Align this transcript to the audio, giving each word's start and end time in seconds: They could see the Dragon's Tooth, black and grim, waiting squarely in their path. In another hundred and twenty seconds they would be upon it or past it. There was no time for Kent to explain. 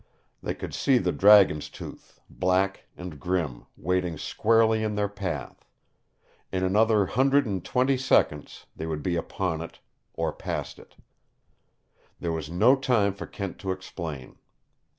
They 0.41 0.55
could 0.55 0.73
see 0.73 0.97
the 0.97 1.11
Dragon's 1.11 1.69
Tooth, 1.69 2.19
black 2.27 2.85
and 2.97 3.19
grim, 3.19 3.67
waiting 3.77 4.17
squarely 4.17 4.81
in 4.83 4.95
their 4.95 5.07
path. 5.07 5.63
In 6.51 6.63
another 6.63 7.05
hundred 7.05 7.45
and 7.45 7.63
twenty 7.63 7.99
seconds 7.99 8.65
they 8.75 8.87
would 8.87 9.03
be 9.03 9.15
upon 9.15 9.61
it 9.61 9.77
or 10.15 10.33
past 10.33 10.79
it. 10.79 10.95
There 12.19 12.31
was 12.31 12.49
no 12.49 12.75
time 12.75 13.13
for 13.13 13.27
Kent 13.27 13.59
to 13.59 13.69
explain. 13.71 14.39